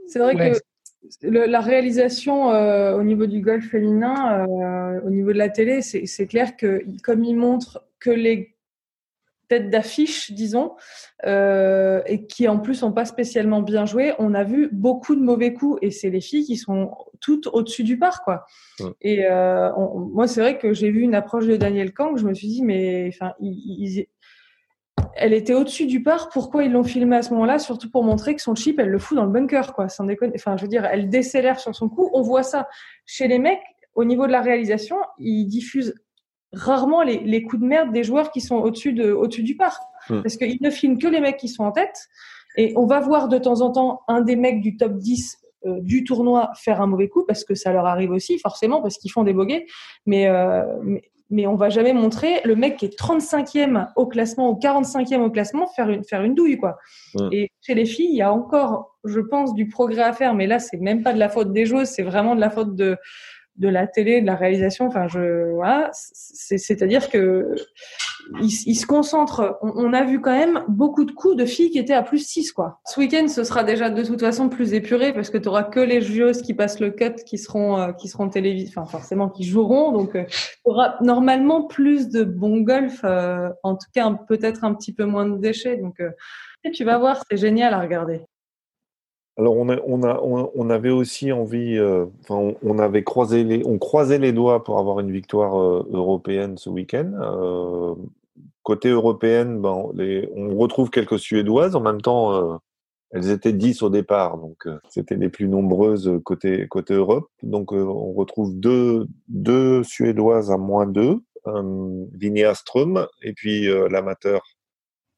C'est 0.06 0.18
vrai 0.18 0.34
que 0.34 0.58
la 1.22 1.60
réalisation 1.60 2.50
euh, 2.52 2.96
au 2.96 3.02
niveau 3.02 3.26
du 3.26 3.40
golf 3.40 3.68
féminin, 3.68 4.46
euh, 4.48 5.00
au 5.04 5.10
niveau 5.10 5.32
de 5.32 5.38
la 5.38 5.48
télé, 5.48 5.82
c'est 5.82 6.26
clair 6.26 6.56
que 6.56 6.84
comme 7.02 7.24
ils 7.24 7.36
montrent 7.36 7.84
que 8.00 8.10
les 8.10 8.54
têtes 9.48 9.68
d'affiche, 9.68 10.32
disons, 10.32 10.72
euh, 11.26 12.00
et 12.06 12.26
qui 12.26 12.48
en 12.48 12.58
plus 12.58 12.80
n'ont 12.80 12.92
pas 12.92 13.04
spécialement 13.04 13.60
bien 13.60 13.84
joué, 13.84 14.14
on 14.18 14.32
a 14.32 14.42
vu 14.42 14.70
beaucoup 14.72 15.14
de 15.14 15.20
mauvais 15.20 15.52
coups 15.52 15.78
et 15.82 15.90
c'est 15.90 16.08
les 16.08 16.22
filles 16.22 16.44
qui 16.44 16.56
sont 16.56 16.92
toutes 17.20 17.48
au-dessus 17.48 17.84
du 17.84 17.98
par, 17.98 18.24
quoi. 18.24 18.46
Et 19.02 19.24
moi, 19.28 20.26
c'est 20.26 20.40
vrai 20.40 20.58
que 20.58 20.72
j'ai 20.72 20.90
vu 20.90 21.02
une 21.02 21.14
approche 21.14 21.46
de 21.46 21.56
Daniel 21.56 21.92
Kang, 21.92 22.16
je 22.16 22.26
me 22.26 22.32
suis 22.32 22.48
dit, 22.48 22.62
mais 22.62 23.10
enfin, 23.12 23.34
ils, 23.40 24.06
elle 25.16 25.32
était 25.32 25.54
au-dessus 25.54 25.86
du 25.86 26.02
par. 26.02 26.28
Pourquoi 26.28 26.64
ils 26.64 26.72
l'ont 26.72 26.84
filmé 26.84 27.16
à 27.16 27.22
ce 27.22 27.30
moment-là? 27.34 27.58
Surtout 27.58 27.90
pour 27.90 28.04
montrer 28.04 28.34
que 28.34 28.42
son 28.42 28.54
chip, 28.54 28.78
elle 28.78 28.88
le 28.88 28.98
fout 28.98 29.16
dans 29.16 29.24
le 29.24 29.30
bunker, 29.30 29.74
quoi. 29.74 29.88
Sans 29.88 30.04
déconner. 30.04 30.32
Enfin, 30.36 30.56
je 30.56 30.62
veux 30.62 30.68
dire, 30.68 30.84
elle 30.84 31.08
décélère 31.08 31.60
sur 31.60 31.74
son 31.74 31.88
coup. 31.88 32.10
On 32.12 32.22
voit 32.22 32.42
ça 32.42 32.68
chez 33.06 33.28
les 33.28 33.38
mecs. 33.38 33.62
Au 33.94 34.04
niveau 34.04 34.26
de 34.26 34.32
la 34.32 34.40
réalisation, 34.40 34.96
ils 35.18 35.46
diffusent 35.46 35.94
rarement 36.52 37.02
les, 37.02 37.42
coups 37.42 37.62
de 37.62 37.66
merde 37.66 37.92
des 37.92 38.02
joueurs 38.02 38.30
qui 38.30 38.40
sont 38.40 38.56
au-dessus 38.56 38.92
de, 38.92 39.12
au-dessus 39.12 39.42
du 39.42 39.56
par. 39.56 39.80
Hmm. 40.08 40.22
Parce 40.22 40.36
qu'ils 40.36 40.58
ne 40.60 40.70
filment 40.70 40.98
que 40.98 41.06
les 41.06 41.20
mecs 41.20 41.36
qui 41.36 41.48
sont 41.48 41.64
en 41.64 41.72
tête. 41.72 41.96
Et 42.56 42.72
on 42.76 42.86
va 42.86 43.00
voir 43.00 43.28
de 43.28 43.38
temps 43.38 43.60
en 43.60 43.72
temps 43.72 44.00
un 44.08 44.20
des 44.20 44.36
mecs 44.36 44.60
du 44.60 44.76
top 44.76 44.96
10 44.96 45.38
euh, 45.66 45.80
du 45.80 46.04
tournoi 46.04 46.50
faire 46.56 46.82
un 46.82 46.86
mauvais 46.86 47.08
coup 47.08 47.24
parce 47.26 47.42
que 47.42 47.54
ça 47.54 47.72
leur 47.72 47.86
arrive 47.86 48.10
aussi 48.10 48.38
forcément 48.38 48.82
parce 48.82 48.98
qu'ils 48.98 49.10
font 49.10 49.24
des 49.24 49.32
bogeys 49.32 49.64
mais, 50.04 50.28
euh, 50.28 50.62
mais 50.82 51.02
mais 51.30 51.46
on 51.46 51.54
va 51.54 51.70
jamais 51.70 51.92
montrer 51.92 52.40
le 52.44 52.54
mec 52.54 52.76
qui 52.76 52.86
est 52.86 52.98
35e 52.98 53.88
au 53.96 54.06
classement 54.06 54.50
ou 54.50 54.58
45e 54.58 55.20
au 55.20 55.30
classement 55.30 55.66
faire 55.66 55.88
une, 55.88 56.04
faire 56.04 56.22
une 56.22 56.34
douille, 56.34 56.58
quoi. 56.58 56.78
Et 57.32 57.50
chez 57.62 57.74
les 57.74 57.86
filles, 57.86 58.10
il 58.10 58.16
y 58.16 58.22
a 58.22 58.32
encore, 58.32 58.96
je 59.04 59.20
pense, 59.20 59.54
du 59.54 59.68
progrès 59.68 60.02
à 60.02 60.12
faire, 60.12 60.34
mais 60.34 60.46
là, 60.46 60.58
c'est 60.58 60.76
même 60.76 61.02
pas 61.02 61.12
de 61.12 61.18
la 61.18 61.28
faute 61.28 61.52
des 61.52 61.66
joueuses, 61.66 61.88
c'est 61.88 62.02
vraiment 62.02 62.34
de 62.34 62.40
la 62.40 62.50
faute 62.50 62.76
de, 62.76 62.96
de 63.56 63.68
la 63.68 63.86
télé, 63.86 64.20
de 64.20 64.26
la 64.26 64.34
réalisation. 64.34 64.86
Enfin, 64.86 65.06
je, 65.08 65.52
voilà, 65.52 65.90
c'est-à-dire 65.92 67.08
que 67.08 67.54
il, 68.40 68.50
se 68.74 68.86
concentre. 68.86 69.58
On, 69.62 69.92
a 69.92 70.02
vu 70.04 70.20
quand 70.20 70.36
même 70.36 70.64
beaucoup 70.68 71.04
de 71.04 71.12
coups 71.12 71.36
de 71.36 71.44
filles 71.44 71.70
qui 71.70 71.78
étaient 71.78 71.94
à 71.94 72.02
plus 72.02 72.26
6, 72.26 72.52
quoi. 72.52 72.80
Ce 72.86 72.98
week-end, 72.98 73.28
ce 73.28 73.44
sera 73.44 73.64
déjà 73.64 73.90
de 73.90 74.02
toute 74.02 74.20
façon 74.20 74.48
plus 74.48 74.72
épuré 74.72 75.12
parce 75.12 75.30
que 75.30 75.38
tu 75.38 75.48
auras 75.48 75.64
que 75.64 75.80
les 75.80 76.00
joueuses 76.00 76.42
qui 76.42 76.54
passent 76.54 76.80
le 76.80 76.90
cut 76.90 77.14
qui 77.26 77.38
seront, 77.38 77.78
euh, 77.78 77.92
qui 77.92 78.08
seront 78.08 78.28
télévisées, 78.28 78.72
enfin, 78.76 78.86
forcément, 78.86 79.28
qui 79.28 79.44
joueront. 79.44 79.92
Donc, 79.92 80.16
euh, 80.16 80.24
tu 80.26 81.04
normalement 81.04 81.66
plus 81.66 82.08
de 82.08 82.24
bon 82.24 82.60
golf, 82.60 83.00
euh, 83.04 83.50
en 83.62 83.74
tout 83.76 83.88
cas, 83.94 84.10
peut-être 84.28 84.64
un 84.64 84.74
petit 84.74 84.92
peu 84.92 85.04
moins 85.04 85.26
de 85.26 85.36
déchets. 85.36 85.76
Donc, 85.76 86.00
et 86.64 86.70
tu 86.70 86.84
vas 86.84 86.98
voir, 86.98 87.22
c'est 87.30 87.36
génial 87.36 87.74
à 87.74 87.80
regarder. 87.80 88.22
Alors 89.36 89.56
on, 89.56 89.68
a, 89.68 90.20
on, 90.22 90.70
avait 90.70 90.90
aussi 90.90 91.32
envie, 91.32 91.80
enfin 92.20 92.54
on, 92.62 92.78
avait 92.78 93.02
croisé 93.02 93.42
les, 93.42 93.66
on 93.66 93.78
croisait 93.78 94.18
les 94.18 94.32
doigts 94.32 94.62
pour 94.62 94.78
avoir 94.78 95.00
une 95.00 95.10
victoire 95.10 95.56
européenne 95.56 96.56
ce 96.56 96.70
week-end. 96.70 97.96
côté 98.62 98.90
européenne, 98.90 99.60
ben, 99.60 99.90
on 100.36 100.56
retrouve 100.56 100.90
quelques 100.90 101.18
Suédoises. 101.18 101.74
En 101.74 101.80
même 101.80 102.00
temps, 102.00 102.60
elles 103.10 103.30
étaient 103.30 103.52
10 103.52 103.82
au 103.82 103.90
départ, 103.90 104.38
donc 104.38 104.68
c'était 104.88 105.16
les 105.16 105.28
plus 105.28 105.48
nombreuses 105.48 106.12
côté, 106.24 106.68
côté 106.68 106.94
Europe. 106.94 107.28
Donc 107.42 107.72
on 107.72 108.12
retrouve 108.12 108.54
deux, 108.54 109.08
deux 109.26 109.82
Suédoises 109.82 110.52
à 110.52 110.58
moins 110.58 110.86
2, 110.86 111.18
euh, 111.46 112.06
Linnea 112.12 112.54
Ström 112.54 113.06
et 113.22 113.32
puis 113.32 113.66
l'amateur. 113.90 114.42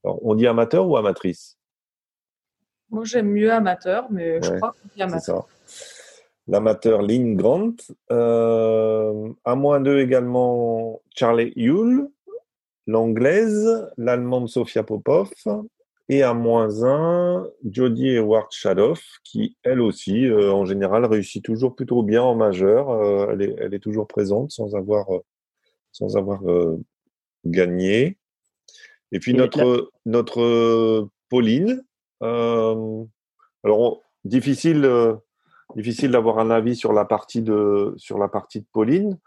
On 0.05 0.35
dit 0.35 0.47
amateur 0.47 0.89
ou 0.89 0.97
amatrice? 0.97 1.56
Moi, 2.97 3.05
j'aime 3.05 3.29
mieux 3.29 3.53
amateur, 3.53 4.07
mais 4.11 4.41
je 4.43 4.53
crois 4.57 4.73
que 4.73 4.89
c'est 4.97 5.03
amateur. 5.03 5.47
L'amateur 6.49 7.03
Lynn 7.03 7.37
Grant. 7.37 7.77
Euh, 8.11 9.29
à 9.45 9.55
moins 9.55 9.81
2 9.81 10.01
également 10.01 11.03
Charlie 11.15 11.53
Yule, 11.57 12.09
l'anglaise, 12.87 13.87
l'allemande 13.99 14.49
Sofia 14.49 14.83
Popov. 14.83 15.31
Et 16.09 16.23
à 16.23 16.33
moins 16.33 16.85
1, 16.85 17.47
Jodie 17.71 18.15
Ewart 18.15 18.49
Shadoff, 18.51 19.03
qui 19.25 19.59
elle 19.63 19.83
aussi, 19.83 20.25
euh, 20.25 20.53
en 20.53 20.65
général, 20.65 21.05
réussit 21.05 21.45
toujours 21.45 21.75
plutôt 21.75 22.03
bien 22.03 22.23
en 22.23 22.35
majeur. 22.35 22.89
Euh, 22.89 23.27
elle, 23.33 23.43
est, 23.43 23.57
elle, 23.59 23.75
est, 23.75 23.81
toujours 23.81 24.07
présente 24.07 24.53
sans 24.53 24.75
avoir, 24.75 25.07
sans 25.93 26.17
avoir 26.17 26.41
gagné. 27.45 28.17
Et 29.13 29.19
puis 29.19 29.35
notre, 29.35 29.91
notre 30.07 31.11
Pauline, 31.29 31.83
euh, 32.23 33.05
alors, 33.65 34.03
difficile, 34.25 34.85
euh, 34.85 35.15
difficile 35.75 36.13
d'avoir 36.13 36.39
un 36.39 36.51
avis 36.51 36.77
sur 36.77 36.93
la 36.93 37.05
partie 37.05 37.43
de, 37.43 37.95
sur 37.97 38.19
la 38.19 38.29
partie 38.29 38.61
de 38.61 38.67
Pauline. 38.73 39.19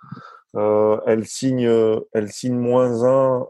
Euh, 0.55 1.00
elle 1.05 1.25
signe, 1.25 1.69
elle 2.13 2.31
signe 2.31 2.58
moins 2.58 3.03
un 3.03 3.46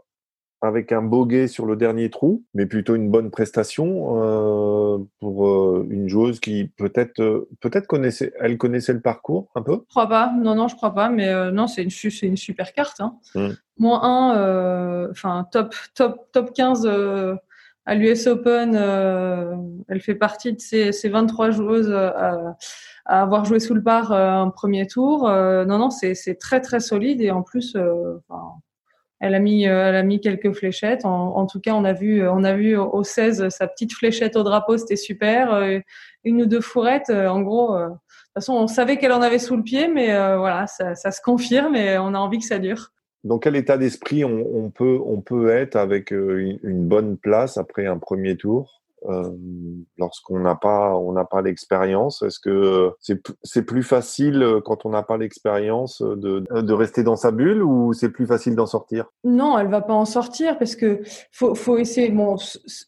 avec 0.62 0.92
un 0.92 1.00
bogey 1.00 1.48
sur 1.48 1.64
le 1.64 1.74
dernier 1.74 2.10
trou, 2.10 2.44
mais 2.52 2.66
plutôt 2.66 2.94
une 2.94 3.10
bonne 3.10 3.30
prestation 3.30 4.18
euh, 4.22 4.98
pour 5.18 5.48
euh, 5.48 5.86
une 5.88 6.06
joueuse 6.06 6.38
qui 6.38 6.70
peut-être 6.76 7.48
peut-être 7.60 7.86
connaissait, 7.86 8.34
elle 8.38 8.58
connaissait 8.58 8.92
le 8.92 9.00
parcours 9.00 9.48
un 9.54 9.62
peu? 9.62 9.80
Je 9.88 9.88
crois 9.88 10.06
pas, 10.06 10.30
non 10.36 10.54
non 10.54 10.68
je 10.68 10.76
crois 10.76 10.92
pas, 10.92 11.08
mais 11.08 11.50
non 11.50 11.66
c'est 11.66 11.82
une 11.82 11.90
c'est 11.90 12.26
une 12.26 12.36
super 12.36 12.74
carte. 12.74 13.00
Hein. 13.00 13.16
Mmh. 13.34 13.48
Moins 13.78 14.02
un, 14.02 15.10
enfin 15.10 15.48
top 15.50 15.74
top 15.94 16.30
top 16.32 16.52
15 16.52 16.86
à 17.90 17.96
l'US 17.96 18.28
Open, 18.28 18.76
euh, 18.76 19.56
elle 19.88 20.00
fait 20.00 20.14
partie 20.14 20.52
de 20.52 20.60
ces, 20.60 20.92
ces 20.92 21.08
23 21.08 21.50
joueuses 21.50 21.90
à, 21.90 22.56
à, 23.04 23.22
avoir 23.22 23.44
joué 23.44 23.58
sous 23.58 23.74
le 23.74 23.82
par 23.82 24.12
euh, 24.12 24.30
un 24.30 24.48
premier 24.48 24.86
tour. 24.86 25.28
Euh, 25.28 25.64
non, 25.64 25.78
non, 25.78 25.90
c'est 25.90 26.38
très 26.38 26.60
très 26.60 26.78
solide 26.78 27.20
et 27.20 27.32
en 27.32 27.42
plus, 27.42 27.76
enfin, 28.28 28.52
elle 29.18 29.34
a 29.34 29.40
mis, 29.40 29.64
elle 29.64 29.96
a 29.96 30.04
mis 30.04 30.20
quelques 30.20 30.52
fléchettes. 30.52 31.04
En, 31.04 31.36
en, 31.36 31.46
tout 31.46 31.58
cas, 31.58 31.72
on 31.72 31.84
a 31.84 31.92
vu, 31.92 32.24
on 32.28 32.44
a 32.44 32.54
vu 32.54 32.76
au 32.76 33.02
16 33.02 33.48
sa 33.48 33.66
petite 33.66 33.92
fléchette 33.92 34.36
au 34.36 34.44
drapeau, 34.44 34.76
c'était 34.78 34.94
super. 34.94 35.60
une 36.22 36.42
ou 36.42 36.46
deux 36.46 36.60
fourrettes, 36.60 37.10
en 37.10 37.40
gros. 37.40 37.76
de 37.76 37.88
toute 37.88 37.98
façon, 38.34 38.52
on 38.52 38.68
savait 38.68 38.98
qu'elle 38.98 39.12
en 39.12 39.20
avait 39.20 39.40
sous 39.40 39.56
le 39.56 39.64
pied, 39.64 39.88
mais 39.88 40.14
voilà, 40.36 40.68
ça, 40.68 40.94
ça 40.94 41.10
se 41.10 41.20
confirme 41.20 41.74
et 41.74 41.98
on 41.98 42.14
a 42.14 42.18
envie 42.18 42.38
que 42.38 42.46
ça 42.46 42.60
dure 42.60 42.92
dans 43.24 43.38
quel 43.38 43.56
état 43.56 43.76
d'esprit 43.76 44.24
on, 44.24 44.70
peut, 44.70 44.98
on 45.04 45.20
peut 45.20 45.50
être 45.50 45.76
avec 45.76 46.12
euh, 46.12 46.58
une 46.62 46.86
bonne 46.88 47.16
place 47.16 47.58
après 47.58 47.86
un 47.86 47.98
premier 47.98 48.36
tour? 48.36 48.79
Euh, 49.08 49.30
lorsqu'on 49.96 50.40
n'a 50.40 50.54
pas 50.54 50.94
on 50.94 51.12
n'a 51.12 51.24
pas 51.24 51.40
l'expérience 51.40 52.22
Est-ce 52.22 52.38
que 52.38 52.90
c'est 53.42 53.62
plus 53.62 53.82
facile 53.82 54.42
euh, 54.42 54.60
quand 54.60 54.84
on 54.84 54.90
n'a 54.90 55.02
pas 55.02 55.16
l'expérience 55.16 56.02
de, 56.02 56.40
de 56.60 56.72
rester 56.72 57.02
dans 57.02 57.16
sa 57.16 57.30
bulle 57.30 57.62
ou 57.62 57.92
c'est 57.92 58.10
plus 58.10 58.26
facile 58.26 58.54
d'en 58.56 58.66
sortir? 58.66 59.06
Non, 59.24 59.58
elle 59.58 59.68
va 59.68 59.80
pas 59.80 59.94
en 59.94 60.04
sortir 60.04 60.58
parce 60.58 60.76
que 60.76 61.00
faut, 61.32 61.54
faut 61.54 61.78
essayer. 61.78 62.10
Bon, 62.10 62.36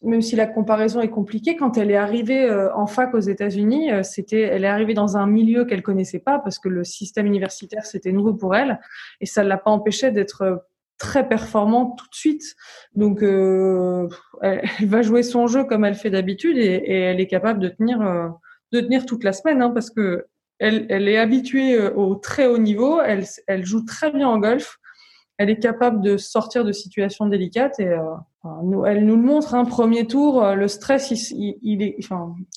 même 0.03 0.21
si 0.21 0.35
la 0.35 0.45
comparaison 0.45 1.01
est 1.01 1.09
compliquée, 1.09 1.55
quand 1.55 1.77
elle 1.77 1.89
est 1.89 1.97
arrivée 1.97 2.43
euh, 2.49 2.73
en 2.75 2.85
fac 2.85 3.13
aux 3.13 3.19
États-Unis, 3.19 3.89
c'était 4.03 4.41
elle 4.41 4.65
est 4.65 4.67
arrivée 4.67 4.93
dans 4.93 5.17
un 5.17 5.25
milieu 5.25 5.65
qu'elle 5.65 5.83
connaissait 5.83 6.19
pas 6.19 6.39
parce 6.39 6.59
que 6.59 6.69
le 6.69 6.83
système 6.83 7.25
universitaire 7.25 7.85
c'était 7.85 8.11
nouveau 8.11 8.33
pour 8.33 8.55
elle 8.55 8.79
et 9.19 9.25
ça 9.25 9.43
l'a 9.43 9.57
pas 9.57 9.71
empêché 9.71 10.11
d'être 10.11 10.63
très 11.03 11.27
performante 11.27 11.97
tout 11.99 12.09
de 12.09 12.15
suite. 12.15 12.55
Donc, 12.95 13.21
euh, 13.21 14.07
elle, 14.41 14.63
va 14.87 15.01
jouer 15.01 15.21
son 15.21 15.47
jeu 15.47 15.65
comme 15.65 15.83
elle 15.83 15.95
fait 15.95 16.09
d'habitude 16.09 16.57
et, 16.57 16.91
elle 16.91 17.19
est 17.19 17.27
capable 17.27 17.59
de 17.59 17.67
tenir, 17.67 18.01
euh, 18.01 18.29
de 18.71 18.79
tenir 18.79 19.05
toute 19.05 19.25
la 19.25 19.33
semaine 19.33 19.61
hein, 19.61 19.69
parce 19.69 19.89
que 19.89 20.25
elle, 20.59 21.09
est 21.09 21.17
habituée 21.17 21.75
euh, 21.75 21.93
au 21.93 22.15
très 22.15 22.47
haut 22.47 22.57
niveau. 22.57 23.01
Elle, 23.01 23.65
joue 23.65 23.83
très 23.83 24.11
bien 24.11 24.29
en 24.29 24.39
golf. 24.39 24.77
Elle 25.37 25.49
est 25.49 25.59
capable 25.59 26.01
de 26.01 26.15
sortir 26.15 26.63
de 26.63 26.71
situations 26.71 27.25
délicates 27.25 27.79
et 27.81 27.91
elle 28.85 29.05
nous 29.05 29.15
le 29.15 29.21
montre. 29.21 29.55
Hein, 29.55 29.65
premier 29.65 30.07
tour, 30.07 30.45
le 30.55 30.67
stress, 30.69 31.11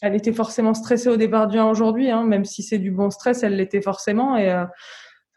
elle 0.02 0.14
était 0.14 0.32
forcément 0.32 0.74
stressée 0.74 1.08
au 1.08 1.16
départ 1.16 1.48
du 1.48 1.58
1 1.58 1.64
aujourd'hui, 1.68 2.10
hein, 2.10 2.22
même 2.22 2.44
si 2.44 2.62
c'est 2.62 2.78
du 2.78 2.92
bon 2.92 3.10
stress, 3.10 3.42
elle 3.42 3.56
l'était 3.56 3.80
forcément 3.80 4.36
et 4.36 4.52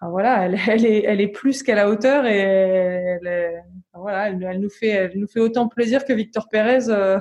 voilà, 0.07 0.45
elle, 0.45 0.57
elle, 0.67 0.85
est, 0.85 1.03
elle 1.05 1.21
est 1.21 1.27
plus 1.27 1.63
qu'à 1.63 1.75
la 1.75 1.89
hauteur 1.89 2.25
et 2.25 2.37
elle, 2.37 3.63
voilà, 3.93 4.29
elle, 4.29 4.59
nous 4.59 4.69
fait, 4.69 4.87
elle 4.87 5.19
nous 5.19 5.27
fait 5.27 5.39
autant 5.39 5.67
plaisir 5.67 6.05
que 6.05 6.13
Victor 6.13 6.47
Pérez 6.49 6.89
euh, 6.89 7.19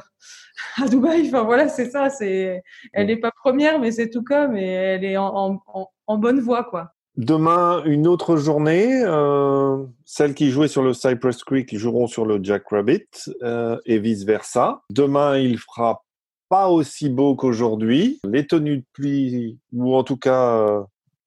à 0.82 0.88
Dubaï. 0.88 1.26
Enfin 1.28 1.42
voilà, 1.42 1.68
c'est 1.68 1.90
ça. 1.90 2.10
C'est, 2.10 2.62
elle 2.92 3.06
n'est 3.06 3.16
pas 3.16 3.32
première, 3.32 3.80
mais 3.80 3.90
c'est 3.90 4.10
tout 4.10 4.22
comme 4.22 4.56
et 4.56 4.66
elle 4.66 5.04
est 5.04 5.16
en, 5.16 5.60
en, 5.66 5.90
en, 6.06 6.18
bonne 6.18 6.40
voie, 6.40 6.64
quoi. 6.64 6.92
Demain, 7.16 7.82
une 7.84 8.06
autre 8.06 8.36
journée. 8.36 9.02
Euh, 9.04 9.84
celles 10.04 10.34
qui 10.34 10.50
jouaient 10.50 10.68
sur 10.68 10.82
le 10.82 10.94
Cypress 10.94 11.42
Creek 11.42 11.76
joueront 11.76 12.06
sur 12.06 12.24
le 12.24 12.38
Jack 12.42 12.68
Rabbit 12.68 13.08
euh, 13.42 13.76
et 13.86 13.98
vice 13.98 14.22
versa. 14.22 14.82
Demain, 14.90 15.36
il 15.36 15.58
fera 15.58 16.04
pas 16.48 16.68
aussi 16.68 17.10
beau 17.10 17.34
qu'aujourd'hui. 17.34 18.20
Les 18.24 18.46
tenues 18.46 18.78
de 18.78 18.84
pluie, 18.92 19.58
ou 19.72 19.96
en 19.96 20.04
tout 20.04 20.16
cas 20.16 20.58
euh, 20.58 20.82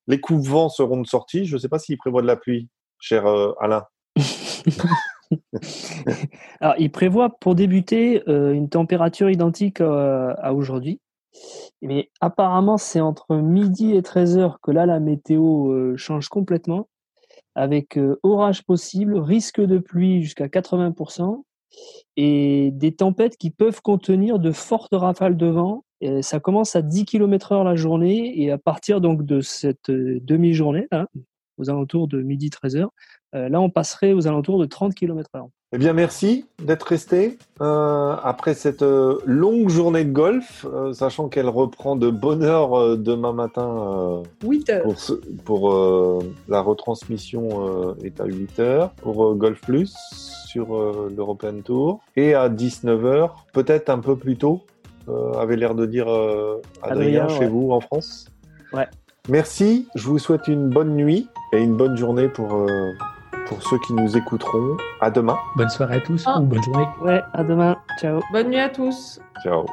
les 0.08 0.20
coups 0.20 0.44
de 0.44 0.50
vent 0.50 0.70
seront 0.70 1.02
de 1.02 1.08
sortie. 1.08 1.46
Je 1.46 1.56
ne 1.56 1.60
sais 1.60 1.70
pas 1.70 1.80
s'il 1.80 1.98
prévoit 1.98 2.22
de 2.22 2.28
la 2.28 2.36
pluie, 2.36 2.68
cher 3.00 3.26
euh, 3.26 3.54
Alain. 3.60 3.86
Alors, 6.60 6.76
il 6.78 6.92
prévoit 6.92 7.30
pour 7.40 7.56
débuter 7.56 8.22
euh, 8.28 8.52
une 8.52 8.70
température 8.70 9.30
identique 9.30 9.82
à 9.82 10.54
aujourd'hui. 10.54 11.00
Mais 11.82 12.10
apparemment, 12.20 12.78
c'est 12.78 13.00
entre 13.00 13.38
midi 13.38 13.96
et 13.96 14.02
13 14.02 14.38
heures 14.38 14.60
que 14.62 14.72
là, 14.72 14.86
la 14.86 15.00
météo 15.00 15.96
change 15.96 16.28
complètement, 16.28 16.90
avec 17.56 17.98
orage 18.24 18.64
possible, 18.64 19.18
risque 19.18 19.62
de 19.62 19.78
pluie 19.78 20.22
jusqu'à 20.24 20.48
80%, 20.48 21.44
et 22.18 22.72
des 22.74 22.94
tempêtes 22.94 23.38
qui 23.38 23.50
peuvent 23.50 23.82
contenir 23.82 24.40
de 24.40 24.52
fortes 24.52 24.94
rafales 24.94 25.38
de 25.38 25.48
vent. 25.48 25.86
Ça 26.22 26.40
commence 26.40 26.76
à 26.76 26.82
10 26.82 27.06
km 27.06 27.52
heure 27.52 27.64
la 27.64 27.76
journée 27.76 28.42
et 28.42 28.52
à 28.52 28.58
partir 28.58 29.02
donc 29.02 29.24
de 29.24 29.42
cette 29.42 29.90
euh, 29.90 30.20
demi-journée, 30.22 30.88
aux 31.58 31.70
alentours 31.70 32.08
de 32.08 32.22
midi 32.22 32.50
13 32.50 32.76
heures, 32.78 32.92
euh, 33.36 33.50
là 33.50 33.62
on 33.62 33.70
passerait 33.70 34.14
aux 34.14 34.28
alentours 34.28 34.60
de 34.60 34.66
30 34.66 34.96
km 34.96 35.30
heure. 35.36 35.48
Eh 35.74 35.78
bien, 35.78 35.94
merci 35.94 36.46
d'être 36.62 36.84
resté 36.84 37.38
euh, 37.62 38.16
après 38.24 38.56
cette 38.56 38.84
longue 39.26 39.70
journée 39.70 40.04
de 40.04 40.12
golf, 40.12 40.66
sachant 40.92 41.30
qu'elle 41.30 41.48
reprend 41.48 41.96
de 41.96 42.10
bonne 42.10 42.44
heure 42.44 42.98
demain 42.98 43.32
matin. 43.32 44.22
8 44.44 44.70
heures. 44.70 44.84
Pour, 44.84 44.96
pour 45.46 46.24
la 46.50 46.60
retransmission 46.60 47.96
est 48.04 48.20
à 48.20 48.26
8 48.26 48.60
heures 48.60 48.92
pour 48.96 49.34
Golf 49.36 49.62
Plus 49.62 49.96
sur 50.52 50.76
euh, 50.76 51.10
l'European 51.16 51.62
Tour. 51.64 52.02
Et 52.18 52.34
à 52.34 52.50
19h, 52.50 53.32
peut-être 53.54 53.90
un 53.90 54.00
peu 54.00 54.18
plus 54.18 54.36
tôt, 54.36 54.62
avait 55.38 55.56
l'air 55.56 55.76
de 55.76 55.86
dire 55.86 56.10
euh, 56.10 56.62
Adrien, 56.82 57.28
chez 57.28 57.48
vous 57.48 57.72
en 57.72 57.80
France. 57.80 58.26
Ouais. 58.74 58.88
Merci, 59.30 59.88
je 59.96 60.08
vous 60.08 60.20
souhaite 60.20 60.48
une 60.48 60.70
bonne 60.70 60.96
nuit 60.96 61.28
et 61.54 61.62
une 61.62 61.76
bonne 61.76 61.96
journée 61.96 62.28
pour, 62.28 62.68
pour 63.46 63.62
ceux 63.64 63.78
qui 63.86 63.94
nous 63.94 64.18
écouteront. 64.18 64.78
À 65.00 65.12
demain. 65.12 65.38
Bonne 65.56 65.70
soirée 65.70 65.98
à 65.98 66.02
tous 66.02 66.24
ah. 66.26 66.40
ou 66.40 66.44
bonne 66.44 66.64
journée. 66.64 66.88
Ouais, 67.02 67.22
à 67.34 67.44
demain. 67.44 67.78
Ciao. 68.00 68.20
Bonne 68.32 68.50
nuit 68.50 68.60
à 68.60 68.70
tous. 68.70 69.20
Ciao. 69.44 69.66